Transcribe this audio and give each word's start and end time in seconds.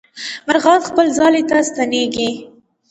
مرغان 0.47 0.79
خپل 0.89 1.05
ځالې 1.17 1.41
ته 1.49 1.57
ستنېږي. 1.69 2.29